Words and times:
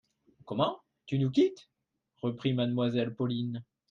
Comment! 0.45 0.81
tu 1.05 1.19
nous 1.19 1.29
quittes? 1.29 1.69
reprit 2.23 2.53
Mademoiselle 2.53 3.13
Pauline. 3.13 3.63